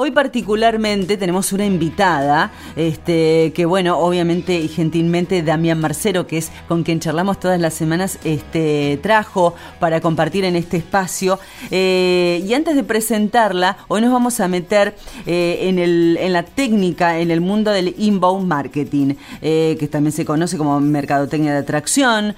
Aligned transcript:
Hoy 0.00 0.12
particularmente 0.12 1.16
tenemos 1.16 1.52
una 1.52 1.66
invitada, 1.66 2.52
este, 2.76 3.52
que 3.52 3.66
bueno, 3.66 3.98
obviamente 3.98 4.54
y 4.54 4.68
gentilmente 4.68 5.42
Damián 5.42 5.80
Marcero, 5.80 6.28
que 6.28 6.38
es 6.38 6.52
con 6.68 6.84
quien 6.84 7.00
charlamos 7.00 7.40
todas 7.40 7.60
las 7.60 7.74
semanas, 7.74 8.20
este, 8.22 9.00
trajo 9.02 9.56
para 9.80 10.00
compartir 10.00 10.44
en 10.44 10.54
este 10.54 10.76
espacio. 10.76 11.40
Eh, 11.72 12.44
y 12.46 12.54
antes 12.54 12.76
de 12.76 12.84
presentarla, 12.84 13.76
hoy 13.88 14.00
nos 14.00 14.12
vamos 14.12 14.38
a 14.38 14.46
meter 14.46 14.94
eh, 15.26 15.58
en, 15.62 15.80
el, 15.80 16.16
en 16.20 16.32
la 16.32 16.44
técnica, 16.44 17.18
en 17.18 17.32
el 17.32 17.40
mundo 17.40 17.72
del 17.72 17.96
inbound 17.98 18.46
marketing, 18.46 19.14
eh, 19.42 19.76
que 19.80 19.88
también 19.88 20.12
se 20.12 20.24
conoce 20.24 20.56
como 20.56 20.78
mercadotecnia 20.78 21.50
de 21.50 21.58
atracción. 21.58 22.36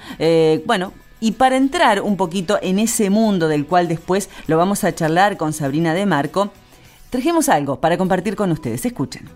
bueno, 0.65 0.93
y 1.19 1.33
para 1.33 1.57
entrar 1.57 2.01
un 2.01 2.17
poquito 2.17 2.57
en 2.63 2.79
ese 2.79 3.11
mundo 3.11 3.47
del 3.47 3.67
cual 3.67 3.87
después 3.87 4.31
lo 4.47 4.57
vamos 4.57 4.83
a 4.83 4.95
charlar 4.95 5.37
con 5.37 5.53
Sabrina 5.53 5.93
de 5.93 6.07
Marco, 6.07 6.49
trajimos 7.11 7.49
algo 7.49 7.79
para 7.79 7.97
compartir 7.97 8.35
con 8.35 8.51
ustedes. 8.51 8.83
Escuchen. 8.85 9.29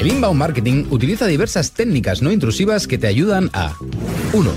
El 0.00 0.08
inbound 0.08 0.38
marketing 0.38 0.86
utiliza 0.90 1.26
diversas 1.26 1.72
técnicas 1.72 2.22
no 2.22 2.30
intrusivas 2.30 2.86
que 2.86 2.98
te 2.98 3.06
ayudan 3.06 3.50
a 3.52 3.74
1. 4.32 4.50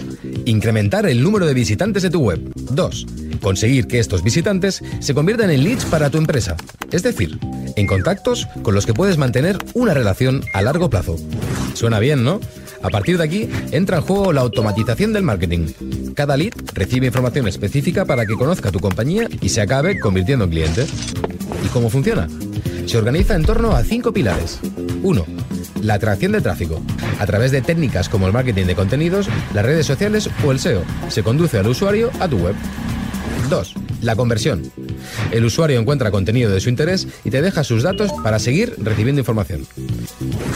Incrementar 0.46 1.06
el 1.06 1.24
número 1.24 1.46
de 1.46 1.54
visitantes 1.54 2.04
de 2.04 2.10
tu 2.10 2.20
web. 2.20 2.40
2. 2.56 3.08
Conseguir 3.42 3.88
que 3.88 4.00
estos 4.00 4.24
visitantes 4.24 4.84
se 5.00 5.14
conviertan 5.14 5.50
en 5.50 5.64
leads 5.64 5.86
para 5.86 6.10
tu 6.10 6.18
empresa, 6.18 6.56
es 6.92 7.04
decir, 7.04 7.40
en 7.76 7.88
contactos 7.88 8.48
con 8.64 8.76
los 8.76 8.86
que 8.86 8.94
puedes 8.94 9.18
mantener 9.18 9.58
una 9.74 9.94
relación 9.94 10.44
a 10.54 10.62
largo 10.62 10.90
plazo. 10.90 11.16
Suena 11.74 12.00
bien, 12.00 12.24
¿no? 12.24 12.42
A 12.82 12.90
partir 12.90 13.18
de 13.18 13.24
aquí, 13.24 13.50
entra 13.72 13.98
en 13.98 14.04
juego 14.04 14.32
la 14.32 14.42
automatización 14.42 15.14
del 15.14 15.24
marketing. 15.24 15.68
Cada 16.16 16.38
lead 16.38 16.54
recibe 16.74 17.08
información 17.08 17.48
específica 17.48 18.06
para 18.06 18.26
que 18.26 18.36
conozca 18.36 18.72
tu 18.72 18.80
compañía 18.80 19.28
y 19.42 19.50
se 19.50 19.62
acabe 19.62 20.00
convirtiendo 20.00 20.46
en 20.46 20.52
cliente. 20.52 20.86
¿Y 21.66 21.68
cómo 21.70 21.90
funciona? 21.90 22.28
Se 22.86 22.98
organiza 22.98 23.36
en 23.36 23.44
torno 23.44 23.72
a 23.72 23.84
cinco 23.84 24.14
pilares. 24.14 24.60
1. 25.04 25.26
La 25.84 25.96
atracción 25.96 26.32
de 26.32 26.42
tráfico. 26.42 26.82
A 27.20 27.26
través 27.26 27.52
de 27.52 27.62
técnicas 27.62 28.10
como 28.10 28.28
el 28.28 28.34
marketing 28.34 28.66
de 28.66 28.76
contenidos, 28.76 29.28
las 29.54 29.66
redes 29.66 29.86
sociales 29.86 30.30
o 30.46 30.52
el 30.52 30.60
SEO, 30.60 30.84
se 31.10 31.24
conduce 31.24 31.58
al 31.58 31.68
usuario 31.68 32.10
a 32.20 32.28
tu 32.28 32.38
web. 32.38 32.56
2. 33.50 33.74
La 34.02 34.16
conversión. 34.16 34.72
El 35.32 35.46
usuario 35.46 35.80
encuentra 35.80 36.12
contenido 36.12 36.50
de 36.52 36.60
su 36.62 36.70
interés 36.70 37.08
y 37.24 37.30
te 37.30 37.42
deja 37.42 37.64
sus 37.64 37.84
datos 37.84 38.12
para 38.24 38.40
seguir 38.40 38.76
recibiendo 38.78 39.20
información. 39.20 39.66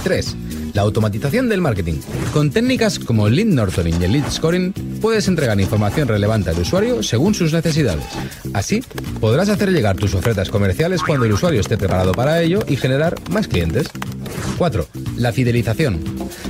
3. 0.04 0.36
La 0.74 0.82
automatización 0.82 1.50
del 1.50 1.62
marketing. 1.62 2.00
Con 2.34 2.50
técnicas 2.52 2.98
como 2.98 3.30
lead 3.30 3.46
nurturing 3.46 4.02
y 4.02 4.06
el 4.06 4.12
lead 4.14 4.32
scoring, 4.32 4.74
puedes 5.02 5.28
entregar 5.28 5.60
información 5.60 6.08
relevante 6.08 6.50
al 6.50 6.60
usuario 6.60 7.04
según 7.04 7.36
sus 7.36 7.54
necesidades. 7.54 8.06
Así, 8.54 8.84
podrás 9.20 9.50
hacer 9.50 9.72
llegar 9.72 9.96
tus 9.98 10.16
ofertas 10.16 10.50
comerciales 10.50 11.04
cuando 11.04 11.26
el 11.26 11.34
usuario 11.34 11.62
esté 11.62 11.78
preparado 11.78 12.12
para 12.14 12.42
ello 12.42 12.64
y 12.68 12.76
generar 12.76 13.16
más 13.30 13.48
clientes. 13.48 13.88
4. 14.58 14.88
La 15.18 15.32
fidelización. 15.32 16.00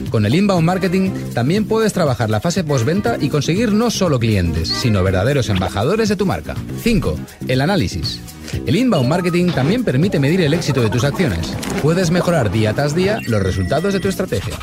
Con 0.09 0.25
el 0.25 0.35
inbound 0.35 0.65
marketing 0.65 1.11
también 1.33 1.65
puedes 1.65 1.91
trabajar 1.91 2.29
la 2.29 2.39
fase 2.39 2.63
postventa 2.63 3.17
y 3.19 3.29
conseguir 3.29 3.73
no 3.73 3.89
solo 3.91 4.19
clientes, 4.19 4.69
sino 4.69 5.03
verdaderos 5.03 5.49
embajadores 5.49 6.07
de 6.09 6.15
tu 6.15 6.25
marca. 6.25 6.55
5. 6.81 7.17
El 7.47 7.61
análisis. 7.61 8.19
El 8.65 8.75
inbound 8.75 9.09
marketing 9.09 9.51
también 9.51 9.83
permite 9.83 10.19
medir 10.19 10.41
el 10.41 10.53
éxito 10.53 10.81
de 10.81 10.89
tus 10.89 11.03
acciones. 11.03 11.53
Puedes 11.81 12.11
mejorar 12.11 12.51
día 12.51 12.73
tras 12.73 12.95
día 12.95 13.19
los 13.27 13.41
resultados 13.41 13.93
de 13.93 13.99
tu 13.99 14.07
estrategia. 14.07 14.53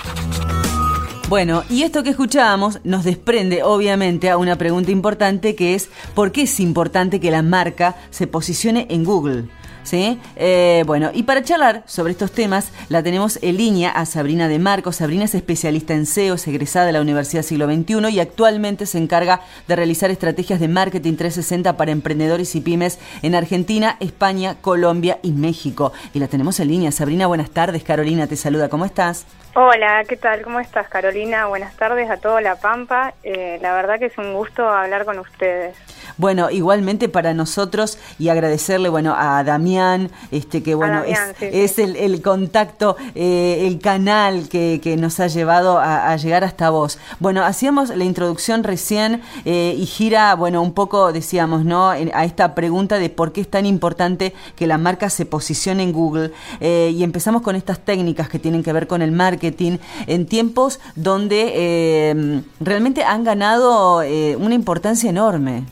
Bueno, 1.29 1.63
y 1.71 1.83
esto 1.83 2.03
que 2.03 2.11
escuchábamos 2.11 2.81
nos 2.83 3.05
desprende 3.05 3.63
obviamente 3.63 4.31
a 4.31 4.37
una 4.37 4.57
pregunta 4.57 4.91
importante 4.91 5.55
que 5.55 5.77
es 5.77 5.89
¿por 6.15 6.33
qué 6.33 6.43
es 6.43 6.59
importante 6.59 7.21
que 7.21 7.31
la 7.31 7.43
marca 7.43 7.97
se 8.11 8.27
posicione 8.27 8.89
en 8.91 9.05
Google? 9.05 9.45
¿Sí? 9.83 10.21
Eh, 10.37 10.85
bueno, 10.87 11.11
y 11.13 11.25
para 11.25 11.43
charlar 11.43 11.83
sobre 11.87 12.13
estos 12.13 12.33
temas, 12.33 12.73
la 12.89 13.03
tenemos 13.03 13.39
en 13.43 13.57
línea 13.57 13.91
a 13.91 14.07
Sabrina 14.07 14.49
de 14.49 14.59
Marcos. 14.59 14.97
Sabrina 14.97 15.25
es 15.25 15.35
especialista 15.35 15.95
en 15.95 16.07
SEO, 16.07 16.35
es 16.35 16.47
egresada 16.47 16.87
de 16.87 16.93
la 16.93 17.01
Universidad 17.01 17.43
Siglo 17.43 17.67
XXI 17.67 18.09
y 18.11 18.21
actualmente 18.21 18.87
se 18.87 18.99
encarga 18.99 19.41
de 19.69 19.77
realizar 19.77 20.11
estrategias 20.11 20.61
de 20.61 20.69
marketing 20.69 21.17
360 21.17 21.77
para 21.77 21.93
emprendedores 21.93 22.55
y 22.55 22.61
pymes 22.61 22.99
en 23.23 23.35
Argentina, 23.35 23.97
España, 24.01 24.57
Colombia 24.61 25.19
y 25.23 25.33
México. 25.33 25.93
Y 26.15 26.19
la 26.19 26.29
tenemos 26.29 26.61
en 26.61 26.69
línea. 26.69 26.93
Sabrina, 26.93 27.27
buenas 27.27 27.51
tardes. 27.51 27.83
Carolina 27.85 28.27
te 28.27 28.37
saluda. 28.37 28.69
¿Cómo 28.69 28.85
estás? 28.85 29.27
Hola, 29.55 30.05
¿qué 30.09 30.17
tal? 30.17 30.43
¿Cómo 30.43 30.61
estás, 30.61 30.89
Carolina? 30.89 31.47
Buenas 31.47 31.75
tardes 31.75 32.09
a 32.09 32.19
toda 32.19 32.41
La 32.41 32.57
Pampa. 32.57 33.15
Eh, 33.25 33.59
la 33.61 33.75
verdad 33.75 33.99
que 33.99 34.07
es 34.07 34.17
un 34.17 34.33
gusto 34.33 34.69
hablar 34.69 35.05
con 35.05 35.19
ustedes. 35.19 35.77
Bueno, 36.21 36.51
igualmente 36.51 37.09
para 37.09 37.33
nosotros 37.33 37.97
y 38.19 38.29
agradecerle, 38.29 38.91
bueno, 38.91 39.15
a 39.17 39.43
Damián, 39.43 40.11
este 40.31 40.63
que 40.63 40.75
bueno, 40.75 41.03
es, 41.41 41.79
El, 41.79 42.21
contacto, 42.21 42.99
eh, 43.15 43.65
el 43.67 43.79
canal 43.79 44.51
que, 44.51 44.81
que, 44.83 44.99
nos 44.99 45.19
ha 45.19 45.29
llevado 45.29 45.79
a, 45.79 46.15
llegar 46.17 46.45
hasta 46.45 46.69
vos. 46.69 46.99
Bueno, 47.21 47.43
hacíamos 47.43 47.89
la 47.97 48.05
introducción 48.05 48.65
recién 48.65 49.23
eh, 49.47 49.75
y 49.79 49.87
gira, 49.87 50.35
bueno, 50.35 50.61
un 50.61 50.75
poco, 50.75 51.11
decíamos, 51.11 51.65
¿no? 51.65 51.89
a 51.89 52.25
esta 52.27 52.55
pregunta 52.55 52.99
de 52.99 53.09
por 53.09 53.33
qué 53.33 53.41
es 53.41 53.49
tan 53.49 53.65
importante 53.65 54.35
que 54.57 54.67
la 54.67 54.77
marca 54.77 55.09
se 55.09 55.25
posicione 55.25 55.85
en 55.85 55.93
Google 55.95 56.33
eh, 56.61 56.93
y 56.95 57.03
empezamos 57.03 57.41
con 57.41 57.57
estas 57.57 57.79
técnicas 57.79 58.29
que 58.29 58.39
tienen 58.39 58.63
que 58.63 58.75
ver 58.75 58.87
con 58.87 59.01
el 59.01 59.13
marketing 59.13 59.79
en 60.07 60.27
tiempos 60.27 60.81
donde 60.97 62.45
realmente 62.61 63.05
han 63.05 63.25
ganado 63.25 64.03
una 64.37 64.55
importancia 64.55 65.09
enorme. 65.09 65.65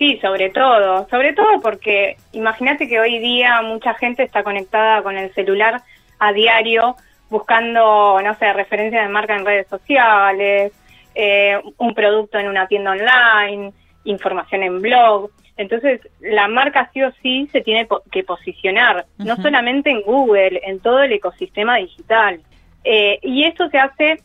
Sí, 0.00 0.18
sobre 0.22 0.48
todo, 0.48 1.06
sobre 1.10 1.34
todo 1.34 1.60
porque 1.62 2.16
imagínate 2.32 2.88
que 2.88 2.98
hoy 2.98 3.18
día 3.18 3.60
mucha 3.60 3.92
gente 3.92 4.22
está 4.22 4.42
conectada 4.42 5.02
con 5.02 5.18
el 5.18 5.30
celular 5.34 5.82
a 6.18 6.32
diario 6.32 6.96
buscando, 7.28 8.18
no 8.22 8.34
sé, 8.36 8.50
referencias 8.54 9.06
de 9.06 9.12
marca 9.12 9.36
en 9.36 9.44
redes 9.44 9.68
sociales, 9.68 10.72
eh, 11.14 11.60
un 11.76 11.92
producto 11.92 12.38
en 12.38 12.48
una 12.48 12.66
tienda 12.66 12.92
online, 12.92 13.74
información 14.04 14.62
en 14.62 14.80
blog. 14.80 15.32
Entonces, 15.58 16.00
la 16.20 16.48
marca 16.48 16.88
sí 16.94 17.02
o 17.02 17.12
sí 17.22 17.46
se 17.52 17.60
tiene 17.60 17.86
que 18.10 18.24
posicionar, 18.24 19.04
no 19.18 19.36
solamente 19.36 19.90
en 19.90 20.00
Google, 20.00 20.62
en 20.64 20.80
todo 20.80 21.02
el 21.02 21.12
ecosistema 21.12 21.76
digital. 21.76 22.40
Eh, 22.84 23.18
y 23.20 23.44
esto 23.44 23.68
se 23.68 23.76
hace 23.76 24.22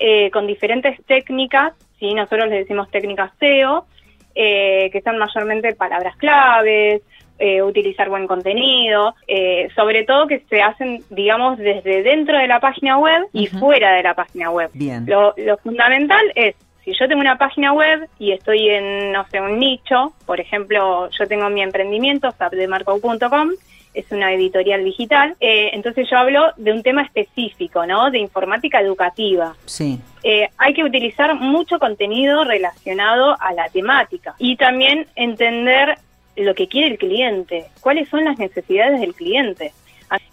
eh, 0.00 0.32
con 0.32 0.48
diferentes 0.48 1.00
técnicas, 1.06 1.74
¿sí? 2.00 2.12
nosotros 2.12 2.48
le 2.48 2.56
decimos 2.56 2.90
técnicas 2.90 3.30
SEO, 3.38 3.86
eh, 4.34 4.90
que 4.90 5.00
son 5.02 5.18
mayormente 5.18 5.74
palabras 5.74 6.16
claves, 6.16 7.02
eh, 7.38 7.62
utilizar 7.62 8.08
buen 8.08 8.26
contenido, 8.26 9.14
eh, 9.26 9.68
sobre 9.74 10.04
todo 10.04 10.28
que 10.28 10.44
se 10.48 10.62
hacen, 10.62 11.02
digamos, 11.10 11.58
desde 11.58 12.02
dentro 12.02 12.38
de 12.38 12.46
la 12.46 12.60
página 12.60 12.98
web 12.98 13.26
y 13.32 13.46
fuera 13.48 13.94
de 13.94 14.02
la 14.02 14.14
página 14.14 14.50
web. 14.50 14.70
Bien. 14.74 15.04
Lo, 15.06 15.34
lo 15.36 15.56
fundamental 15.58 16.22
es, 16.36 16.54
si 16.84 16.92
yo 16.92 17.08
tengo 17.08 17.20
una 17.20 17.38
página 17.38 17.72
web 17.72 18.08
y 18.18 18.32
estoy 18.32 18.68
en, 18.68 19.12
no 19.12 19.26
sé, 19.28 19.40
un 19.40 19.58
nicho, 19.58 20.12
por 20.24 20.40
ejemplo, 20.40 21.08
yo 21.10 21.26
tengo 21.26 21.48
mi 21.50 21.62
emprendimiento, 21.62 22.30
zapdemarco.com, 22.30 23.50
es 23.94 24.10
una 24.10 24.32
editorial 24.32 24.84
digital. 24.84 25.36
Eh, 25.40 25.70
entonces 25.72 26.08
yo 26.10 26.16
hablo 26.16 26.52
de 26.56 26.72
un 26.72 26.82
tema 26.82 27.02
específico, 27.02 27.86
¿no? 27.86 28.10
De 28.10 28.18
informática 28.18 28.80
educativa. 28.80 29.54
Sí. 29.66 30.00
Eh, 30.22 30.48
hay 30.56 30.74
que 30.74 30.84
utilizar 30.84 31.34
mucho 31.34 31.78
contenido 31.78 32.44
relacionado 32.44 33.36
a 33.40 33.52
la 33.52 33.68
temática 33.68 34.34
y 34.38 34.56
también 34.56 35.06
entender 35.16 35.98
lo 36.36 36.54
que 36.54 36.68
quiere 36.68 36.88
el 36.88 36.98
cliente, 36.98 37.66
cuáles 37.80 38.08
son 38.08 38.24
las 38.24 38.38
necesidades 38.38 39.00
del 39.00 39.14
cliente. 39.14 39.72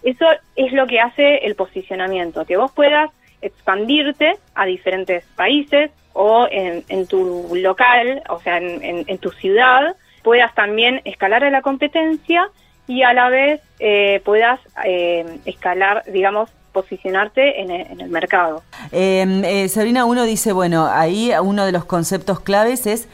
Eso 0.03 0.25
es 0.55 0.73
lo 0.73 0.87
que 0.87 0.99
hace 0.99 1.45
el 1.45 1.55
posicionamiento, 1.55 2.45
que 2.45 2.57
vos 2.57 2.71
puedas 2.71 3.11
expandirte 3.41 4.35
a 4.53 4.65
diferentes 4.65 5.23
países 5.35 5.91
o 6.13 6.47
en, 6.51 7.07
tu 7.07 7.49
local, 7.55 8.21
o 8.27 8.39
sea, 8.41 8.57
en, 8.57 9.05
en 9.07 9.17
tu 9.19 9.31
ciudad, 9.31 9.95
puedas 10.21 10.53
también 10.53 11.01
escalar 11.05 11.45
a 11.45 11.49
la 11.49 11.61
competencia 11.61 12.49
y 12.89 13.03
a 13.03 13.13
la 13.13 13.29
vez 13.29 13.61
eh, 13.77 14.19
puedas 14.25 14.59
eh, 14.83 15.39
escalar, 15.45 16.03
digamos, 16.11 16.49
posicionarte 16.73 17.61
en 17.61 17.69
el, 17.69 18.09
mercado. 18.09 18.63
Em, 18.91 19.43
eh, 19.45 19.69
Sabrina, 19.69 20.05
uno 20.05 20.23
dice, 20.23 20.53
bueno, 20.53 20.87
ahí 20.87 21.31
uno 21.41 21.65
de 21.65 21.71
los 21.71 21.85
conceptos 21.85 22.39
claves 22.39 22.87
es 22.87 23.07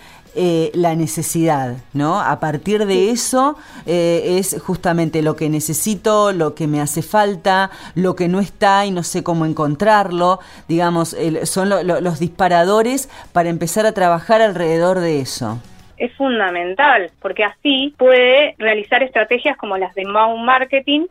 la 0.74 0.96
necesidad, 0.96 1.78
¿no? 1.94 2.20
A 2.20 2.42
partir 2.42 2.86
de 2.86 3.10
eso 3.10 3.58
es 3.86 4.62
justamente 4.62 5.22
lo 5.22 5.38
que 5.38 5.50
necesito, 5.50 6.34
lo 6.34 6.56
que 6.56 6.68
me 6.68 6.82
hace 6.82 7.02
falta, 7.02 7.72
lo 7.94 8.18
que 8.18 8.28
no 8.28 8.42
está 8.42 8.86
y 8.86 8.92
no 8.92 9.04
sé 9.04 9.24
cómo 9.24 9.46
encontrarlo, 9.46 10.42
digamos, 10.68 11.16
son 11.44 11.70
los 11.70 12.20
disparadores 12.20 13.08
para 13.32 13.48
empezar 13.48 13.86
a 13.86 13.94
trabajar 13.94 14.42
alrededor 14.42 15.00
de 15.00 15.22
eso 15.22 15.62
es 15.98 16.14
fundamental, 16.14 17.12
porque 17.22 17.44
así 17.44 17.94
puede 17.98 18.56
realizar 18.58 19.04
estrategias 19.04 19.58
como 19.58 19.78
las 19.78 19.94
de 19.96 20.04
inbound 20.04 20.44
marketing, 20.44 21.08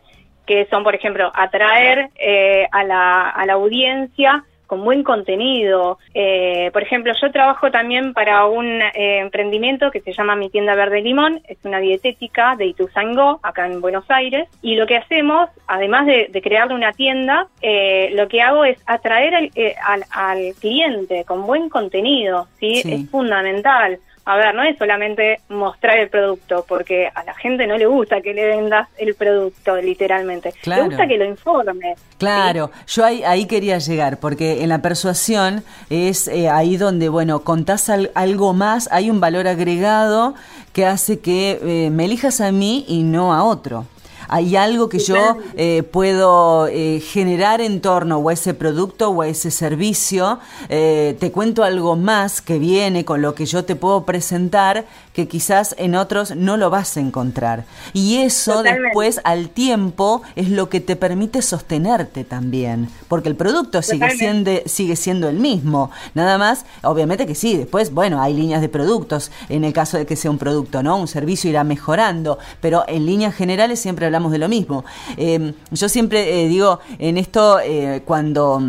que 0.47 0.67
son, 0.67 0.85
por 0.85 0.95
ejemplo, 0.95 1.31
atraer 1.35 2.11
eh, 2.17 2.67
a, 2.71 2.85
la, 2.85 3.31
a 3.31 3.47
la 3.47 3.55
audiencia 3.55 4.45
con 4.67 4.85
buen 4.85 5.03
contenido. 5.03 5.99
Eh, 6.15 6.71
por 6.73 6.83
ejemplo, 6.83 7.13
yo 7.21 7.31
trabajo 7.31 7.71
también 7.71 8.13
para 8.13 8.47
un 8.47 8.67
eh, 8.67 9.19
emprendimiento 9.19 9.91
que 9.91 10.01
se 10.01 10.13
llama 10.13 10.37
Mi 10.37 10.51
Tienda 10.51 10.75
Verde 10.75 11.03
Limón, 11.03 11.41
es 11.49 11.59
una 11.65 11.79
dietética 11.79 12.57
de 12.57 12.67
Ituzaingó, 12.67 13.41
acá 13.43 13.67
en 13.67 13.81
Buenos 13.81 14.05
Aires, 14.09 14.49
y 14.63 14.77
lo 14.77 14.87
que 14.87 14.97
hacemos, 14.97 15.49
además 15.67 16.07
de, 16.07 16.29
de 16.31 16.43
crearle 16.43 16.75
una 16.75 16.93
tienda, 16.93 17.49
eh, 17.63 18.11
lo 18.15 18.29
que 18.29 18.43
hago 18.43 18.65
es 18.65 18.79
atraer 18.87 19.35
al, 19.35 19.51
al, 19.85 20.05
al, 20.11 20.55
cliente 20.61 21.25
con 21.25 21.47
buen 21.47 21.69
contenido, 21.69 22.49
¿sí? 22.59 22.77
sí. 22.77 22.93
Es 22.93 23.11
fundamental 23.11 23.99
a 24.27 24.37
ver, 24.37 24.55
no 24.55 24.63
es 24.63 24.77
solamente 24.79 25.41
mostrar 25.49 25.99
el 25.99 26.09
producto, 26.09 26.65
porque 26.67 27.09
a 27.15 27.25
la 27.25 27.35
gente 27.35 27.67
no 27.67 27.77
le 27.77 27.87
gusta 27.87 28.21
que 28.23 28.33
le 28.33 28.47
vendas 28.47 28.89
el 28.99 29.15
producto, 29.15 29.77
literalmente. 29.77 30.53
Claro. 30.63 30.85
Le 30.85 30.89
gusta 30.89 31.07
que 31.07 31.19
lo 31.19 31.25
informe. 31.27 31.95
Claro, 32.17 32.71
¿sí? 32.87 32.97
yo 32.97 33.05
ahí, 33.05 33.23
ahí 33.25 33.47
quería 33.47 33.79
llegar, 33.79 34.19
porque 34.19 34.63
en 34.63 34.71
la 34.71 34.81
persuasión 34.81 35.63
es 35.91 36.29
eh, 36.29 36.49
ahí 36.49 36.77
donde, 36.77 37.09
bueno, 37.09 37.41
contás 37.41 37.91
al, 37.91 38.11
algo 38.15 38.55
más, 38.55 38.89
hay 38.91 39.11
un 39.11 39.21
valor 39.21 39.47
agregado 39.47 40.35
que 40.73 40.87
hace 40.87 41.21
que 41.21 41.59
eh, 41.63 41.91
me 41.91 42.07
elijas 42.07 42.41
a 42.41 42.51
mí 42.51 42.85
y 42.89 43.03
no 43.03 43.35
a 43.35 43.45
otro 43.45 43.87
hay 44.29 44.57
algo 44.57 44.89
que 44.89 44.99
yo 44.99 45.39
eh, 45.57 45.83
puedo 45.83 46.67
eh, 46.69 47.01
generar 47.01 47.61
en 47.61 47.81
torno 47.81 48.19
o 48.19 48.29
a 48.29 48.33
ese 48.33 48.55
producto 48.55 49.11
o 49.11 49.23
a 49.23 49.29
ese 49.29 49.51
servicio, 49.51 50.39
eh, 50.69 51.17
te 51.21 51.33
cuento 51.33 51.65
algo 51.65 51.97
más 51.97 52.41
que 52.41 52.59
viene 52.59 53.05
con 53.05 53.23
lo 53.23 53.35
que 53.35 53.47
yo 53.47 53.65
te 53.65 53.77
puedo 53.77 54.05
presentar 54.05 54.85
que 55.13 55.29
quizás 55.29 55.75
en 55.79 55.95
otros 55.95 56.35
no 56.35 56.57
lo 56.57 56.71
vas 56.71 56.97
a 56.97 57.01
encontrar. 57.01 57.65
Y 57.93 58.17
eso 58.17 58.53
Totalmente. 58.55 58.83
después 58.83 59.21
al 59.25 59.49
tiempo 59.49 60.23
es 60.35 60.51
lo 60.51 60.69
que 60.69 60.81
te 60.81 60.97
permite 60.97 61.41
sostenerte 61.41 62.25
también, 62.25 62.89
porque 63.09 63.29
el 63.29 63.37
producto 63.37 63.81
sigue 63.81 64.11
siendo, 64.11 64.51
sigue 64.67 64.97
siendo 64.97 65.29
el 65.29 65.39
mismo. 65.39 65.91
Nada 66.15 66.37
más, 66.37 66.67
obviamente 66.83 67.27
que 67.27 67.35
sí, 67.35 67.57
después, 67.57 67.93
bueno, 67.93 68.21
hay 68.21 68.35
líneas 68.35 68.61
de 68.61 68.69
productos 68.69 69.31
en 69.49 69.65
el 69.65 69.73
caso 69.73 69.99
de 69.99 70.07
que 70.07 70.17
sea 70.17 70.31
un 70.31 70.39
producto, 70.39 70.83
¿no? 70.83 70.97
Un 70.97 71.09
servicio 71.09 71.49
irá 71.49 71.63
mejorando, 71.63 72.39
pero 72.61 72.85
en 72.89 73.07
líneas 73.07 73.35
generales 73.35 73.79
siempre 73.81 74.07
hablamos 74.15 74.31
de 74.31 74.39
lo 74.39 74.49
mismo. 74.49 74.85
Eh, 75.17 75.55
yo 75.73 75.89
siempre 75.89 76.45
eh, 76.45 76.49
digo, 76.49 76.79
en 76.99 77.19
esto, 77.19 77.59
eh, 77.61 78.03
cuando... 78.05 78.63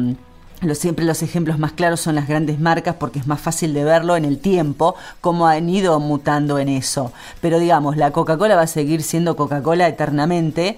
Los, 0.62 0.80
siempre 0.80 1.06
los 1.06 1.22
ejemplos 1.22 1.60
más 1.60 1.74
claros 1.74 2.00
son 2.00 2.16
las 2.16 2.28
grandes 2.28 2.60
marcas 2.60 2.96
porque 2.96 3.20
es 3.20 3.28
más 3.28 3.40
fácil 3.40 3.74
de 3.74 3.84
verlo 3.84 4.16
en 4.16 4.26
el 4.26 4.40
tiempo, 4.40 4.96
cómo 5.22 5.48
han 5.48 5.70
ido 5.70 6.00
mutando 6.00 6.58
en 6.58 6.70
eso. 6.70 7.12
Pero 7.42 7.60
digamos, 7.60 7.98
la 7.98 8.12
Coca-Cola 8.12 8.56
va 8.56 8.62
a 8.62 8.68
seguir 8.68 9.04
siendo 9.04 9.36
Coca-Cola 9.36 9.88
eternamente. 9.88 10.78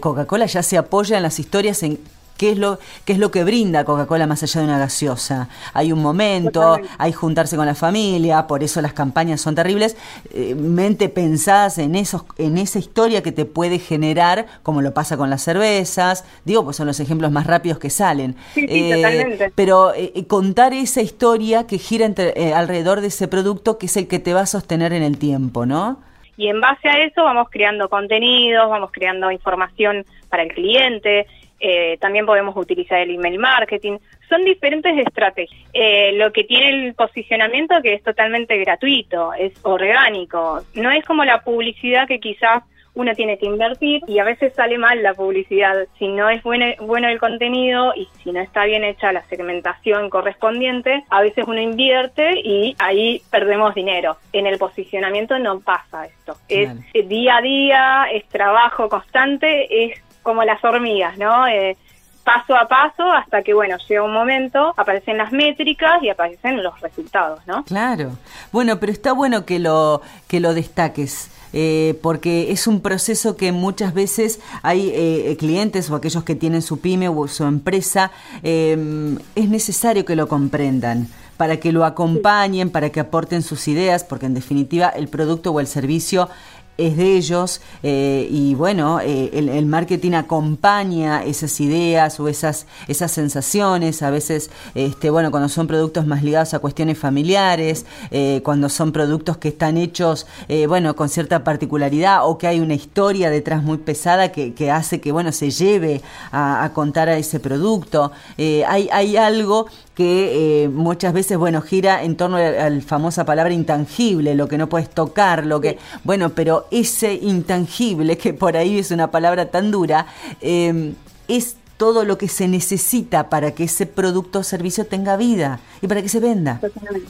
Coca-Cola 0.00 0.46
ya 0.46 0.62
se 0.62 0.76
apoya 0.76 1.16
en 1.16 1.22
las 1.24 1.40
historias 1.40 1.82
en 1.82 1.98
¿Qué 2.36 2.50
es, 2.50 2.58
lo, 2.58 2.78
¿Qué 3.04 3.12
es 3.12 3.18
lo 3.18 3.30
que 3.30 3.44
brinda 3.44 3.84
Coca-Cola 3.84 4.26
más 4.26 4.42
allá 4.42 4.60
de 4.60 4.66
una 4.66 4.78
gaseosa? 4.78 5.48
Hay 5.72 5.92
un 5.92 6.02
momento, 6.02 6.60
Totalmente. 6.60 6.94
hay 6.98 7.12
juntarse 7.12 7.56
con 7.56 7.66
la 7.66 7.74
familia, 7.74 8.46
por 8.46 8.62
eso 8.62 8.82
las 8.82 8.92
campañas 8.92 9.40
son 9.40 9.54
terribles, 9.54 9.96
eh, 10.32 10.54
mente 10.54 11.08
pensadas 11.08 11.78
en, 11.78 11.94
esos, 11.94 12.24
en 12.38 12.58
esa 12.58 12.78
historia 12.78 13.22
que 13.22 13.32
te 13.32 13.44
puede 13.44 13.78
generar, 13.78 14.46
como 14.62 14.82
lo 14.82 14.92
pasa 14.92 15.16
con 15.16 15.30
las 15.30 15.42
cervezas, 15.42 16.24
digo, 16.44 16.64
pues 16.64 16.76
son 16.76 16.86
los 16.86 16.98
ejemplos 17.00 17.30
más 17.30 17.46
rápidos 17.46 17.78
que 17.78 17.90
salen. 17.90 18.34
Sí, 18.54 18.66
sí, 18.66 18.92
eh, 18.92 18.96
totalmente. 18.96 19.52
Pero 19.54 19.94
eh, 19.94 20.26
contar 20.26 20.72
esa 20.72 21.02
historia 21.02 21.66
que 21.66 21.78
gira 21.78 22.06
entre, 22.06 22.32
eh, 22.36 22.54
alrededor 22.54 23.00
de 23.00 23.08
ese 23.08 23.28
producto 23.28 23.78
que 23.78 23.86
es 23.86 23.96
el 23.96 24.08
que 24.08 24.18
te 24.18 24.34
va 24.34 24.40
a 24.40 24.46
sostener 24.46 24.92
en 24.92 25.02
el 25.02 25.18
tiempo, 25.18 25.66
¿no? 25.66 25.98
Y 26.36 26.48
en 26.48 26.60
base 26.60 26.88
a 26.88 26.98
eso 27.04 27.22
vamos 27.22 27.48
creando 27.50 27.88
contenidos, 27.88 28.68
vamos 28.68 28.90
creando 28.92 29.30
información 29.30 30.04
para 30.28 30.42
el 30.42 30.52
cliente, 30.52 31.26
eh, 31.66 31.96
también 31.98 32.26
podemos 32.26 32.54
utilizar 32.58 33.00
el 33.00 33.14
email 33.14 33.38
marketing. 33.38 33.96
Son 34.28 34.44
diferentes 34.44 34.98
estrategias. 34.98 35.58
Eh, 35.72 36.12
lo 36.12 36.30
que 36.30 36.44
tiene 36.44 36.68
el 36.88 36.94
posicionamiento 36.94 37.80
que 37.82 37.94
es 37.94 38.02
totalmente 38.02 38.58
gratuito, 38.58 39.32
es 39.32 39.52
orgánico. 39.62 40.60
No 40.74 40.90
es 40.90 41.02
como 41.06 41.24
la 41.24 41.42
publicidad 41.42 42.06
que 42.06 42.20
quizás 42.20 42.64
uno 42.94 43.14
tiene 43.14 43.38
que 43.38 43.46
invertir 43.46 44.02
y 44.06 44.18
a 44.18 44.24
veces 44.24 44.52
sale 44.54 44.76
mal 44.76 45.02
la 45.02 45.14
publicidad. 45.14 45.74
Si 45.98 46.06
no 46.06 46.28
es 46.28 46.42
bueno, 46.42 46.66
bueno 46.80 47.08
el 47.08 47.18
contenido 47.18 47.92
y 47.96 48.08
si 48.22 48.30
no 48.30 48.40
está 48.40 48.66
bien 48.66 48.84
hecha 48.84 49.12
la 49.12 49.22
segmentación 49.22 50.10
correspondiente, 50.10 51.02
a 51.10 51.22
veces 51.22 51.44
uno 51.48 51.60
invierte 51.60 52.40
y 52.44 52.76
ahí 52.78 53.22
perdemos 53.30 53.74
dinero. 53.74 54.18
En 54.32 54.46
el 54.46 54.58
posicionamiento 54.58 55.38
no 55.38 55.60
pasa 55.60 56.04
esto. 56.04 56.36
Es 56.48 56.70
día 57.08 57.38
a 57.38 57.42
día, 57.42 58.06
es 58.12 58.28
trabajo 58.28 58.88
constante, 58.88 59.86
es 59.86 60.03
como 60.24 60.42
las 60.42 60.62
hormigas, 60.64 61.16
¿no? 61.16 61.46
Eh, 61.46 61.76
paso 62.24 62.56
a 62.56 62.66
paso 62.66 63.04
hasta 63.12 63.42
que, 63.42 63.54
bueno, 63.54 63.76
llega 63.86 64.02
un 64.02 64.12
momento, 64.12 64.74
aparecen 64.76 65.18
las 65.18 65.30
métricas 65.30 66.02
y 66.02 66.08
aparecen 66.08 66.62
los 66.62 66.80
resultados, 66.80 67.46
¿no? 67.46 67.62
Claro. 67.64 68.12
Bueno, 68.50 68.80
pero 68.80 68.90
está 68.90 69.12
bueno 69.12 69.44
que 69.44 69.60
lo, 69.60 70.02
que 70.26 70.40
lo 70.40 70.54
destaques. 70.54 71.30
Eh, 71.56 72.00
porque 72.02 72.50
es 72.50 72.66
un 72.66 72.80
proceso 72.80 73.36
que 73.36 73.52
muchas 73.52 73.94
veces 73.94 74.40
hay 74.62 74.90
eh, 74.92 75.36
clientes 75.38 75.88
o 75.88 75.94
aquellos 75.94 76.24
que 76.24 76.34
tienen 76.34 76.62
su 76.62 76.80
pyme 76.80 77.08
o 77.08 77.28
su 77.28 77.44
empresa, 77.44 78.10
eh, 78.42 79.16
es 79.36 79.48
necesario 79.48 80.04
que 80.04 80.16
lo 80.16 80.26
comprendan 80.26 81.06
para 81.36 81.58
que 81.58 81.70
lo 81.70 81.84
acompañen, 81.84 82.70
para 82.70 82.90
que 82.90 82.98
aporten 82.98 83.42
sus 83.42 83.68
ideas, 83.68 84.02
porque 84.02 84.26
en 84.26 84.34
definitiva 84.34 84.88
el 84.88 85.06
producto 85.06 85.52
o 85.52 85.60
el 85.60 85.68
servicio 85.68 86.28
es 86.76 86.96
de 86.96 87.16
ellos 87.16 87.60
eh, 87.82 88.26
y 88.30 88.54
bueno, 88.54 89.00
eh, 89.00 89.30
el, 89.32 89.48
el, 89.48 89.66
marketing 89.66 90.12
acompaña 90.12 91.24
esas 91.24 91.60
ideas 91.60 92.18
o 92.18 92.28
esas, 92.28 92.66
esas 92.88 93.12
sensaciones, 93.12 94.02
a 94.02 94.10
veces, 94.10 94.50
este, 94.74 95.10
bueno, 95.10 95.30
cuando 95.30 95.48
son 95.48 95.66
productos 95.66 96.06
más 96.06 96.22
ligados 96.22 96.54
a 96.54 96.58
cuestiones 96.58 96.98
familiares, 96.98 97.86
eh, 98.10 98.40
cuando 98.44 98.68
son 98.68 98.92
productos 98.92 99.36
que 99.36 99.48
están 99.48 99.76
hechos, 99.76 100.26
bueno, 100.68 100.94
con 100.96 101.08
cierta 101.08 101.44
particularidad 101.44 102.26
o 102.26 102.38
que 102.38 102.46
hay 102.46 102.60
una 102.60 102.74
historia 102.74 103.30
detrás 103.30 103.62
muy 103.62 103.78
pesada 103.78 104.32
que, 104.32 104.54
que 104.54 104.70
hace 104.70 105.00
que, 105.00 105.12
bueno, 105.12 105.32
se 105.32 105.50
lleve 105.50 106.02
a, 106.30 106.64
a 106.64 106.72
contar 106.72 107.08
a 107.08 107.16
ese 107.16 107.40
producto. 107.40 108.12
Hay, 108.38 108.88
hay 108.92 109.16
algo 109.16 109.66
que 109.94 110.64
eh, 110.64 110.68
muchas 110.68 111.12
veces, 111.12 111.38
bueno, 111.38 111.62
gira 111.62 112.02
en 112.02 112.16
torno 112.16 112.36
a 112.36 112.70
la 112.70 112.80
famosa 112.80 113.24
palabra 113.24 113.52
intangible, 113.52 114.34
lo 114.34 114.48
que 114.48 114.58
no 114.58 114.68
puedes 114.68 114.90
tocar, 114.90 115.46
lo 115.46 115.60
que, 115.60 115.70
sí. 115.70 115.78
bueno, 116.02 116.30
pero 116.30 116.66
ese 116.70 117.14
intangible, 117.14 118.18
que 118.18 118.34
por 118.34 118.56
ahí 118.56 118.78
es 118.78 118.90
una 118.90 119.10
palabra 119.10 119.50
tan 119.50 119.70
dura, 119.70 120.06
eh, 120.40 120.94
es 121.28 121.56
todo 121.76 122.04
lo 122.04 122.18
que 122.18 122.28
se 122.28 122.48
necesita 122.48 123.28
para 123.28 123.52
que 123.52 123.64
ese 123.64 123.86
producto 123.86 124.40
o 124.40 124.42
servicio 124.42 124.86
tenga 124.86 125.16
vida 125.16 125.60
y 125.82 125.86
para 125.88 126.02
que 126.02 126.08
se 126.08 126.20
venda. 126.20 126.60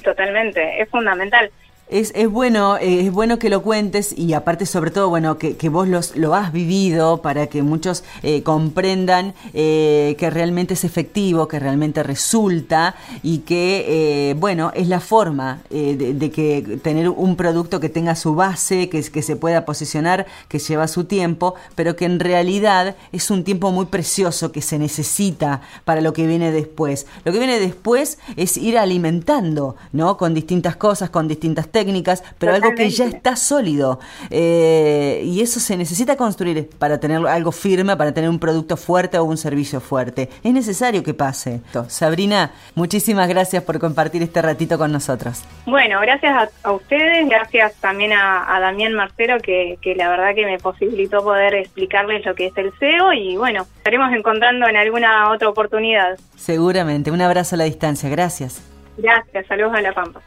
Totalmente, 0.03 0.81
es 0.81 0.89
fundamental. 0.89 1.51
Es, 1.87 2.13
es 2.15 2.31
bueno 2.31 2.79
es 2.79 3.13
bueno 3.13 3.39
que 3.39 3.51
lo 3.51 3.63
cuentes 3.63 4.17
y 4.17 4.33
aparte 4.33 4.65
sobre 4.65 4.91
todo 4.91 5.11
bueno 5.11 5.37
que, 5.37 5.59
que 5.59 5.69
vos 5.69 5.87
los, 5.87 6.17
lo 6.17 6.35
has 6.35 6.51
vivido 6.51 7.21
para 7.21 7.47
que 7.49 7.63
muchos 7.63 8.05
eh, 8.23 8.43
comprendan 8.43 9.35
eh, 9.53 10.17
que 10.19 10.31
realmente 10.31 10.73
es 10.75 10.85
efectivo 10.85 11.47
que 11.47 11.59
realmente 11.59 12.03
resulta 12.03 12.95
y 13.23 13.41
que 13.41 14.31
eh, 14.31 14.35
bueno 14.35 14.73
es 14.75 14.88
la 14.88 15.00
forma 15.00 15.61
eh, 15.69 15.95
de, 15.95 16.14
de, 16.14 16.31
que 16.31 16.81
tener 16.83 17.11
un 17.11 17.37
producto 17.37 17.81
que 17.81 17.91
tenga 17.91 18.17
su 18.17 18.35
base 18.35 18.88
que, 18.88 19.03
que 19.03 19.21
se 19.21 19.37
pueda 19.37 19.67
posicionar 19.67 20.25
que 20.49 20.61
lleva 20.61 20.88
su 20.88 21.05
tiempo 21.05 21.55
pero 21.75 21.97
que 21.97 22.07
en 22.07 22.19
realidad 22.19 22.97
es 23.12 23.31
un 23.31 23.45
tiempo 23.45 23.73
muy 23.73 23.85
precioso 23.85 24.53
que 24.53 24.62
se 24.62 24.79
necesita 24.79 25.61
para 25.85 26.00
lo 26.00 26.14
que 26.14 26.26
viene 26.26 26.50
después. 26.50 27.07
Lo 27.26 27.33
que 27.33 27.38
viene 27.38 27.61
después 27.61 28.19
es 28.37 28.57
ir 28.57 28.79
alimentando 28.79 29.76
no 29.93 30.17
con 30.17 30.33
distintas 30.33 30.76
cosas 30.76 31.11
con 31.11 31.29
distintas 31.29 31.74
técnicas, 31.75 32.23
pero 32.38 32.54
Totalmente. 32.54 32.66
algo 32.66 32.76
que 32.76 32.88
ya 32.88 33.04
está 33.04 33.37
sólido. 33.37 34.00
Eh, 34.31 35.21
y 35.25 35.43
eso 35.43 35.61
se 35.61 35.76
necesita 35.76 36.16
construir 36.16 36.71
para 36.78 36.99
tener 36.99 37.26
algo 37.26 37.52
firme, 37.52 37.97
para 37.97 38.14
tener 38.14 38.31
un 38.31 38.38
producto 38.38 38.78
fuerte 38.78 39.19
o 39.19 39.25
un 39.25 39.37
servicio 39.37 39.81
fuerte. 39.81 40.31
Es 40.43 40.52
necesario 40.54 41.02
que 41.02 41.12
pase. 41.12 41.61
Sabrina, 41.88 42.52
muchísimas 42.75 43.28
gracias 43.28 43.62
por 43.64 43.78
compartir 43.78 44.23
este 44.23 44.40
ratito 44.40 44.78
con 44.78 44.93
nosotros. 44.93 45.45
Bueno, 45.66 46.00
gracias 46.00 46.33
a, 46.33 46.69
a 46.69 46.73
ustedes, 46.73 47.28
gracias 47.28 47.75
también 47.81 48.12
a, 48.12 48.57
a 48.57 48.61
Damián 48.61 48.95
Marcero, 48.95 49.38
que, 49.40 49.76
que, 49.83 49.95
la 49.97 50.09
verdad 50.09 50.35
que 50.35 50.47
me 50.47 50.59
posibilitó 50.59 51.23
poder 51.25 51.54
explicarles 51.54 52.25
lo 52.25 52.35
que 52.35 52.47
es 52.47 52.57
el 52.57 52.73
SEO 52.78 53.12
y 53.12 53.37
bueno, 53.37 53.66
estaremos 53.78 54.12
encontrando 54.12 54.69
en 54.69 54.76
alguna 54.76 55.31
otra 55.31 55.49
oportunidad. 55.49 56.16
Seguramente. 56.37 57.11
Un 57.11 57.21
abrazo 57.21 57.57
a 57.57 57.59
la 57.59 57.64
distancia. 57.64 58.09
Gracias. 58.09 58.62
Gracias. 58.97 59.47
Saludos 59.49 59.75
a 59.75 59.81
La 59.81 59.93
Pampa. 59.93 60.21